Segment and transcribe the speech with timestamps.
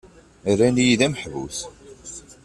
[0.57, 1.59] Rran-iyi d ameḥbus.